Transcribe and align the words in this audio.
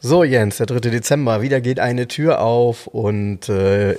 So, 0.00 0.22
Jens, 0.22 0.58
der 0.58 0.66
3. 0.66 0.78
Dezember. 0.90 1.42
Wieder 1.42 1.60
geht 1.60 1.80
eine 1.80 2.06
Tür 2.06 2.40
auf 2.40 2.86
und 2.86 3.48
äh, 3.48 3.96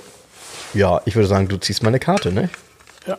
ja, 0.72 1.02
ich 1.04 1.14
würde 1.14 1.28
sagen, 1.28 1.48
du 1.48 1.58
ziehst 1.58 1.82
mal 1.82 1.90
eine 1.90 1.98
Karte, 1.98 2.32
ne? 2.32 2.48
Ja. 3.06 3.18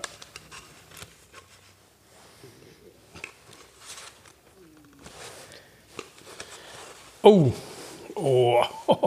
Oh. 7.22 7.52
Oh. 8.16 8.64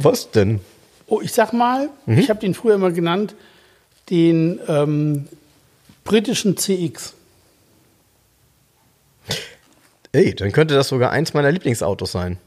Was 0.00 0.30
denn? 0.30 0.60
Oh, 1.08 1.20
ich 1.20 1.32
sag 1.32 1.52
mal, 1.52 1.90
ich 2.06 2.30
habe 2.30 2.40
den 2.40 2.54
früher 2.54 2.76
immer 2.76 2.90
genannt, 2.90 3.34
den 4.08 4.60
ähm, 4.66 5.28
britischen 6.04 6.56
CX. 6.56 7.12
Ey, 10.12 10.34
dann 10.34 10.52
könnte 10.52 10.74
das 10.74 10.88
sogar 10.88 11.10
eins 11.10 11.34
meiner 11.34 11.50
Lieblingsautos 11.52 12.12
sein. 12.12 12.38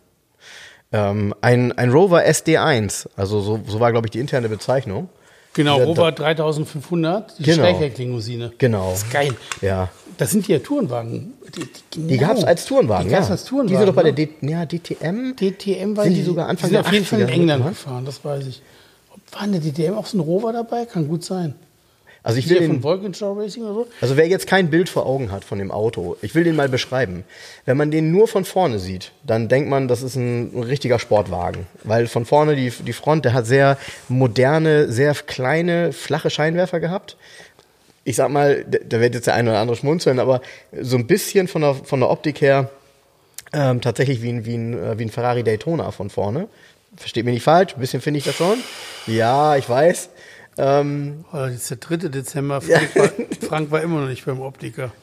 Ähm, 0.92 1.34
ein, 1.42 1.72
ein 1.72 1.90
Rover 1.92 2.24
SD1, 2.24 3.08
also 3.16 3.40
so, 3.42 3.60
so 3.66 3.80
war, 3.80 3.92
glaube 3.92 4.08
ich, 4.08 4.12
die 4.12 4.20
interne 4.20 4.50
Bezeichnung. 4.50 5.10
Genau, 5.54 5.80
Ja, 5.80 5.86
Rover 5.86 6.12
3500, 6.12 7.40
die 7.40 7.44
Genau. 7.44 7.64
Schräghecklimousine. 7.64 8.54
Genau. 8.58 8.92
Das 8.92 9.04
ist 9.04 9.12
geil. 9.12 9.36
Ja. 9.62 9.90
Das 10.18 10.32
sind 10.32 10.48
die 10.48 10.52
ja 10.52 10.60
Tourenwagen. 10.60 11.34
Die, 11.56 11.62
die, 11.96 12.08
Die 12.08 12.18
genau. 12.18 12.30
gab 12.30 12.38
es 12.38 12.44
als 12.44 12.66
Tourenwagen, 12.66 13.08
Die 13.08 13.14
ja. 13.14 13.20
als 13.20 13.46
Tourenwagen. 13.46 13.68
Die 13.70 13.78
sind 13.78 13.88
doch 13.88 13.96
bei 13.96 14.04
der 14.04 14.14
ne? 14.14 14.28
D 14.42 14.48
ja, 14.52 14.66
DTM. 14.66 15.36
DTM 15.36 15.98
war 15.98 16.04
Sind 16.06 16.14
die 16.16 16.22
sogar 16.24 16.48
Anfang 16.48 16.70
die 16.70 16.76
sind 16.76 16.84
der 16.84 16.88
auf 16.88 16.94
jeden 16.94 17.06
Fall 17.06 17.22
in 17.22 17.28
80er, 17.28 17.32
England 17.32 17.64
ne? 17.64 17.70
gefahren, 17.70 18.06
das 18.06 18.24
weiß 18.26 18.46
ich. 18.48 18.62
War 19.32 19.46
in 19.46 19.52
der 19.54 19.62
DTM 19.62 19.94
auch 19.96 20.06
so 20.06 20.18
ein 20.18 20.22
Rover 20.22 20.54
dabei? 20.54 20.86
Kann 20.86 21.08
gut 21.08 21.24
sein. 21.24 21.56
Also 22.26 22.40
ich 22.40 22.50
will 22.50 22.60
den, 22.60 22.72
von 22.72 22.84
Wolkenshow 22.84 23.34
Racing 23.34 23.64
oder 23.64 23.74
so? 23.74 23.88
also 24.00 24.16
wer 24.16 24.28
jetzt 24.28 24.48
kein 24.48 24.70
Bild 24.70 24.88
vor 24.88 25.06
Augen 25.06 25.30
hat 25.32 25.44
von 25.44 25.60
dem 25.60 25.72
Auto, 25.72 26.16
ich 26.22 26.34
will 26.36 26.46
den 26.46 26.56
mal 26.56 26.70
beschreiben. 26.70 27.26
Wenn 27.66 27.76
man 27.76 27.92
den 27.92 28.12
nur 28.12 28.30
von 28.30 28.46
vorne 28.46 28.80
sieht, 28.80 29.12
dann 29.24 29.50
denkt 29.50 29.70
man, 29.70 29.90
das 29.90 30.02
ist 30.04 30.16
ein, 30.16 30.56
ein 30.58 30.64
richtiger 30.64 31.00
Sportwagen. 31.00 31.68
Weil 31.84 32.08
von 32.08 32.26
vorne 32.26 32.56
die, 32.56 32.70
die 32.70 32.94
Front, 32.94 33.26
der 33.26 33.34
hat 33.34 33.46
sehr 33.46 33.78
moderne, 34.08 34.90
sehr 34.92 35.14
kleine, 35.16 35.92
flache 35.92 36.30
Scheinwerfer 36.30 36.80
gehabt. 36.80 37.18
Ich 38.06 38.16
sag 38.16 38.30
mal, 38.30 38.64
da- 38.70 38.80
da 38.88 39.00
wird 39.02 39.16
jetzt 39.16 39.28
der 39.28 39.34
eine 39.34 39.50
oder 39.52 39.60
andere 39.60 39.76
schmunzeln, 39.78 40.20
aber 40.20 40.42
so 40.82 40.96
ein 40.98 41.08
bisschen 41.08 41.48
von 41.50 41.62
der, 41.62 41.74
von 41.76 42.00
der 42.00 42.10
Optik 42.10 42.40
her 42.42 42.70
ähm, 43.54 43.82
tatsächlich 43.82 44.22
wie 44.22 44.30
ein, 44.30 44.46
wie, 44.46 44.56
ein, 44.56 44.74
äh, 44.82 44.98
wie 44.98 45.04
ein 45.04 45.10
Ferrari 45.10 45.44
Daytona 45.44 45.92
von 45.92 46.10
vorne. 46.10 46.48
Versteht 46.96 47.26
mich 47.26 47.34
nicht 47.36 47.44
falsch, 47.44 47.74
ein 47.76 47.80
bisschen 47.80 48.02
finde 48.02 48.20
ich 48.20 48.24
das 48.24 48.36
schon. 48.36 48.58
Ja, 49.08 49.56
ich 49.58 49.68
weiß. 49.68 50.10
Ähm, 50.58 51.26
Oh, 51.32 51.38
das 51.38 51.54
ist 51.56 51.70
der 51.72 51.78
3. 51.78 52.10
Dezember. 52.10 52.62
Frank, 52.62 52.96
war, 52.96 53.10
Frank 53.48 53.72
war 53.72 53.82
immer 53.82 54.02
noch 54.02 54.08
nicht 54.10 54.26
beim 54.26 54.42
Optiker. 54.42 54.92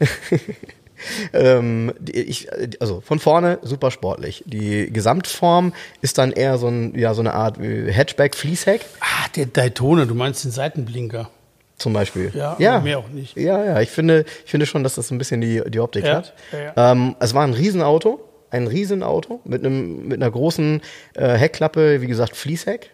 Ähm, 1.33 1.95
ich, 2.13 2.49
also 2.79 3.01
von 3.01 3.19
vorne 3.21 3.59
super 3.63 3.91
sportlich. 3.91 4.45
Die 4.47 4.93
Gesamtform 4.93 5.73
ist 6.03 6.19
dann 6.19 6.31
eher 6.31 6.59
so, 6.59 6.67
ein, 6.69 6.95
ja, 6.99 7.15
so 7.15 7.23
eine 7.23 7.33
Art 7.33 7.59
äh, 7.59 7.91
Hatchback 7.91 8.35
Fließheck 8.37 8.83
Ah, 9.01 9.27
der 9.35 9.47
Daytona, 9.47 10.05
du 10.05 10.15
meinst 10.15 10.45
den 10.45 10.51
Seitenblinker. 10.51 11.31
zum 11.79 11.95
Beispiel. 11.95 12.31
Ja, 12.35 12.55
ja. 12.59 12.81
mehr 12.81 12.99
auch 12.99 13.09
nicht. 13.09 13.35
Ja, 13.39 13.65
ja, 13.65 13.81
ich 13.81 13.89
finde, 13.89 14.27
ich 14.45 14.51
finde 14.51 14.67
schon, 14.67 14.85
dass 14.85 14.97
das 14.97 15.11
ein 15.11 15.17
bisschen 15.17 15.41
die, 15.41 15.63
die 15.71 15.81
Optik 15.81 16.05
Ja, 16.05 16.17
hat. 16.17 16.35
ja. 16.77 16.93
Ähm, 16.93 17.17
es 17.19 17.33
war 17.33 17.45
ein 17.45 17.55
Riesenauto, 17.55 18.21
ein 18.51 18.67
Riesenauto 18.67 19.41
mit 19.47 19.65
einem 19.65 20.07
mit 20.07 20.21
einer 20.21 20.31
großen 20.31 20.83
äh, 21.15 21.29
Heckklappe, 21.33 22.03
wie 22.03 22.09
gesagt 22.09 22.37
Fließheck, 22.37 22.91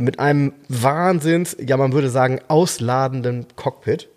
mit 0.00 0.18
einem 0.18 0.52
Wahnsinns, 0.68 1.56
ja 1.60 1.76
man 1.76 1.92
würde 1.92 2.10
sagen 2.10 2.40
ausladenden 2.48 3.46
Cockpit. 3.56 4.08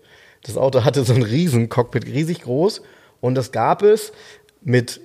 Das 0.43 0.57
Auto 0.57 0.83
hatte 0.83 1.03
so 1.03 1.13
ein 1.13 1.23
riesen 1.23 1.69
Cockpit, 1.69 2.05
riesig 2.05 2.41
groß 2.41 2.81
und 3.21 3.35
das 3.35 3.51
gab 3.51 3.83
es 3.83 4.11
mit 4.61 5.01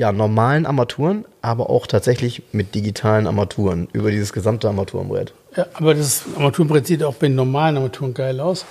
ja, 0.00 0.12
normalen 0.12 0.64
Armaturen, 0.64 1.26
aber 1.42 1.68
auch 1.68 1.86
tatsächlich 1.86 2.42
mit 2.52 2.74
digitalen 2.74 3.26
Armaturen 3.26 3.86
über 3.92 4.10
dieses 4.10 4.32
gesamte 4.32 4.66
Armaturenbrett. 4.66 5.34
Ja, 5.54 5.66
aber 5.74 5.94
das 5.94 6.24
Armaturenbrett 6.36 6.86
sieht 6.86 7.02
auch 7.02 7.16
bei 7.16 7.28
normalen 7.28 7.76
Armaturen 7.76 8.14
geil 8.14 8.40
aus. 8.40 8.64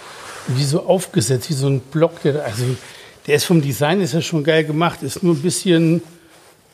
Wie 0.47 0.63
so 0.63 0.88
aufgesetzt, 0.88 1.49
wie 1.51 1.53
so 1.53 1.67
ein 1.67 1.81
Block. 1.81 2.23
Der, 2.23 2.45
also, 2.45 2.63
der 3.28 3.35
ist 3.35 3.45
vom 3.45 3.61
Design 3.61 4.01
ist 4.01 4.16
ja 4.16 4.22
schon 4.22 4.44
geil 4.44 4.63
gemacht, 4.63 5.03
ist 5.03 5.22
nur 5.22 5.35
ein 5.35 5.41
bisschen, 5.44 6.01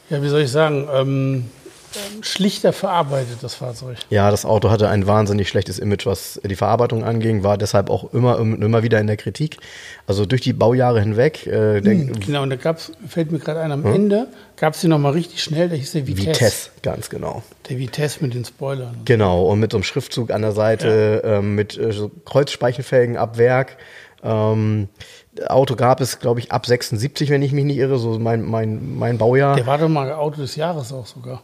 ja, 0.09 0.23
wie 0.23 0.29
soll 0.29 0.43
ich 0.43 0.51
sagen, 0.51 0.87
ähm, 0.93 1.45
schlichter 2.22 2.73
verarbeitet, 2.73 3.38
das 3.41 3.56
Fahrzeug. 3.56 3.97
Ja, 4.09 4.31
das 4.31 4.45
Auto 4.45 4.69
hatte 4.69 4.89
ein 4.89 5.07
wahnsinnig 5.07 5.50
schlechtes 5.50 5.79
Image, 5.79 6.06
was 6.06 6.39
die 6.44 6.56
Verarbeitung 6.56 7.03
anging, 7.03 7.44
war 7.44 7.57
deshalb 7.57 7.89
auch 7.89 8.13
immer, 8.13 8.39
immer 8.39 8.83
wieder 8.83 9.00
in 9.00 9.07
der 9.07 9.17
Kritik. 9.17 9.57
Also 10.07 10.25
durch 10.25 10.41
die 10.41 10.53
Baujahre 10.53 11.00
hinweg. 11.01 11.47
Äh, 11.47 11.81
der, 11.81 11.95
Genau, 11.95 12.44
und 12.44 12.50
da 12.50 12.55
gab's, 12.55 12.91
fällt 13.07 13.31
mir 13.31 13.39
gerade 13.39 13.61
ein, 13.61 13.72
am 13.72 13.85
Ende 13.85 14.28
gab 14.57 14.73
es 14.73 14.81
den 14.81 14.89
nochmal 14.89 15.13
richtig 15.13 15.44
schnell, 15.44 15.69
der 15.69 15.78
hieß 15.78 15.94
der 15.94 16.07
Vitesse. 16.07 16.28
Vitesse, 16.29 16.69
ganz 16.81 17.09
genau. 17.09 17.44
Der 17.69 17.78
Vitesse 17.79 18.23
mit 18.23 18.34
den 18.34 18.45
Spoilern. 18.45 19.01
Genau, 19.05 19.45
und 19.45 19.59
mit 19.59 19.72
so 19.72 19.78
einem 19.78 19.84
Schriftzug 19.84 20.31
an 20.31 20.41
der 20.41 20.51
Seite, 20.51 21.22
ähm, 21.25 21.55
mit 21.55 21.78
äh, 21.78 21.91
so 21.91 22.11
Kreuzspeichenfelgen 22.25 23.17
ab 23.17 23.38
Werk. 23.38 23.78
Ähm, 24.23 24.89
Auto 25.47 25.75
gab 25.75 26.01
es, 26.01 26.19
glaube 26.19 26.39
ich, 26.39 26.51
ab 26.51 26.66
76, 26.66 27.29
wenn 27.29 27.41
ich 27.41 27.51
mich 27.51 27.66
nicht 27.66 27.78
irre, 27.78 28.00
so 28.00 28.17
mein, 28.19 28.44
mein, 28.44 28.97
mein 28.97 29.17
Baujahr. 29.17 29.55
Der 29.55 29.67
war 29.67 29.78
doch 29.78 29.89
mal 29.89 30.11
Auto 30.13 30.41
des 30.41 30.55
Jahres 30.55 30.94
auch 30.94 31.05
sogar. 31.05 31.44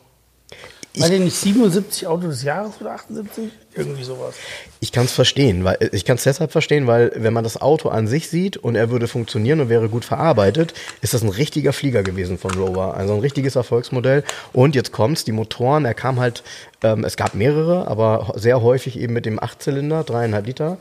War 0.97 1.09
der 1.09 1.19
nicht 1.19 1.37
77 1.37 2.05
Auto 2.05 2.27
des 2.27 2.43
Jahres 2.43 2.73
oder 2.81 2.91
78? 2.91 3.49
Irgendwie 3.75 4.03
sowas. 4.03 4.35
Ich 4.81 4.91
kann 4.91 5.05
es 5.05 5.13
verstehen, 5.13 5.63
weil 5.63 5.77
ich 5.93 6.03
kann 6.03 6.17
es 6.17 6.23
deshalb 6.23 6.51
verstehen, 6.51 6.85
weil 6.85 7.13
wenn 7.15 7.31
man 7.31 7.45
das 7.45 7.61
Auto 7.61 7.87
an 7.87 8.07
sich 8.07 8.27
sieht 8.27 8.57
und 8.57 8.75
er 8.75 8.89
würde 8.89 9.07
funktionieren 9.07 9.61
und 9.61 9.69
wäre 9.69 9.87
gut 9.87 10.03
verarbeitet, 10.03 10.73
ist 11.01 11.13
das 11.13 11.21
ein 11.21 11.29
richtiger 11.29 11.71
Flieger 11.71 12.03
gewesen 12.03 12.37
von 12.37 12.51
Rover, 12.51 12.97
also 12.97 13.13
ein 13.13 13.21
richtiges 13.21 13.55
Erfolgsmodell. 13.55 14.25
Und 14.51 14.75
jetzt 14.75 14.91
kommt's, 14.91 15.23
die 15.23 15.31
Motoren, 15.31 15.85
er 15.85 15.93
kam 15.93 16.19
halt, 16.19 16.43
ähm, 16.83 17.05
es 17.05 17.15
gab 17.15 17.35
mehrere, 17.35 17.87
aber 17.87 18.33
sehr 18.35 18.61
häufig 18.61 18.99
eben 18.99 19.13
mit 19.13 19.25
dem 19.25 19.41
Achtzylinder, 19.41 20.03
dreieinhalb 20.03 20.45
Liter. 20.45 20.77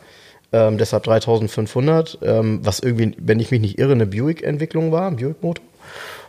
Ähm, 0.52 0.78
deshalb 0.78 1.04
3500, 1.04 2.18
ähm, 2.22 2.58
was 2.64 2.80
irgendwie, 2.80 3.14
wenn 3.18 3.38
ich 3.38 3.52
mich 3.52 3.60
nicht 3.60 3.78
irre, 3.78 3.92
eine 3.92 4.06
Buick-Entwicklung 4.06 4.90
war, 4.90 5.06
ein 5.06 5.16
Buick-Motor. 5.16 5.64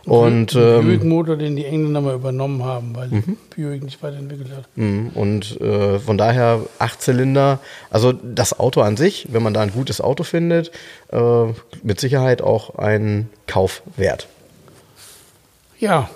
Und, 0.04 0.56
Ein 0.56 0.62
ähm, 0.62 0.86
Buick-Motor, 0.86 1.36
den 1.36 1.54
die 1.54 1.64
Engländer 1.64 2.00
mal 2.00 2.14
übernommen 2.14 2.64
haben, 2.64 2.96
weil 2.96 3.08
Buick 3.56 3.84
nicht 3.84 4.02
weiterentwickelt 4.02 4.50
hat. 4.50 4.64
Mhm, 4.74 5.10
Und 5.14 5.60
äh, 5.60 6.00
von 6.00 6.18
daher 6.18 6.60
acht 6.78 7.00
Zylinder. 7.00 7.60
Also 7.90 8.12
das 8.12 8.58
Auto 8.58 8.80
an 8.80 8.96
sich, 8.96 9.28
wenn 9.30 9.42
man 9.42 9.54
da 9.54 9.60
ein 9.60 9.70
gutes 9.72 10.00
Auto 10.00 10.24
findet, 10.24 10.72
äh, 11.12 11.44
mit 11.82 12.00
Sicherheit 12.00 12.42
auch 12.42 12.76
ein 12.76 13.28
Kauf 13.46 13.82
wert. 13.96 14.26
Ja, 15.78 16.10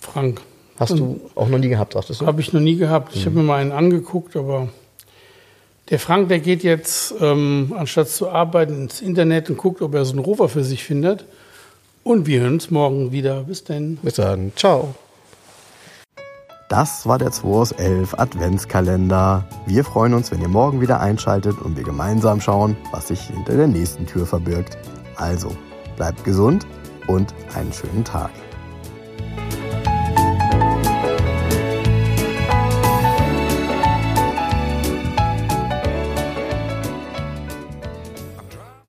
Frank. 0.00 0.40
Hast 0.78 0.98
du 0.98 1.20
auch 1.34 1.48
noch 1.48 1.58
nie 1.58 1.68
gehabt, 1.68 1.92
sagtest 1.92 2.20
du? 2.20 2.26
Habe 2.26 2.40
ich 2.40 2.52
noch 2.52 2.60
nie 2.60 2.76
gehabt. 2.76 3.14
Ich 3.14 3.26
habe 3.26 3.36
mir 3.36 3.42
mal 3.44 3.60
einen 3.60 3.70
angeguckt, 3.72 4.36
aber 4.36 4.68
der 5.90 5.98
Frank, 5.98 6.28
der 6.28 6.40
geht 6.40 6.64
jetzt, 6.64 7.14
ähm, 7.20 7.74
anstatt 7.76 8.08
zu 8.08 8.28
arbeiten, 8.28 8.82
ins 8.82 9.00
Internet 9.00 9.50
und 9.50 9.56
guckt, 9.56 9.82
ob 9.82 9.94
er 9.94 10.04
so 10.04 10.12
einen 10.12 10.20
Rover 10.20 10.48
für 10.48 10.64
sich 10.64 10.82
findet. 10.82 11.26
Und 12.04 12.26
wir 12.26 12.42
hören 12.42 12.54
uns 12.54 12.70
morgen 12.70 13.12
wieder. 13.12 13.44
Bis 13.44 13.64
denn. 13.64 13.96
Bis 13.96 14.14
dann. 14.14 14.52
Ciao. 14.54 14.94
Das 16.68 17.06
war 17.06 17.18
der 17.18 17.30
2 17.30 17.48
aus 17.48 17.72
11 17.72 18.14
Adventskalender. 18.18 19.44
Wir 19.66 19.84
freuen 19.84 20.12
uns, 20.12 20.30
wenn 20.30 20.42
ihr 20.42 20.48
morgen 20.48 20.80
wieder 20.80 21.00
einschaltet 21.00 21.58
und 21.60 21.76
wir 21.76 21.84
gemeinsam 21.84 22.40
schauen, 22.40 22.76
was 22.90 23.08
sich 23.08 23.20
hinter 23.22 23.56
der 23.56 23.68
nächsten 23.68 24.06
Tür 24.06 24.26
verbirgt. 24.26 24.76
Also, 25.16 25.56
bleibt 25.96 26.24
gesund 26.24 26.66
und 27.06 27.34
einen 27.54 27.72
schönen 27.72 28.04
Tag. 28.04 28.30